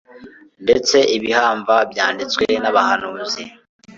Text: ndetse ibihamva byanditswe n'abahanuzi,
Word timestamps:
ndetse 0.63 0.97
ibihamva 1.17 1.75
byanditswe 1.91 2.45
n'abahanuzi, 2.61 3.43